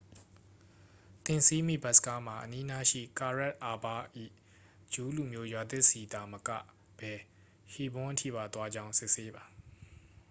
[1.25, 3.85] သင်စီးမည့် ဘက်စ်ကားမှာ အနီးနားရှိ ကာရက် အာဘ၏
[4.93, 6.49] ဂျူးလူမျိုးရွာသစ်ဆီသာ မက
[6.99, 7.13] ဘဲ
[7.71, 9.43] ဟီးဘွန်း အထိပါ သွားကြောင်း စစ်ဆေးပါ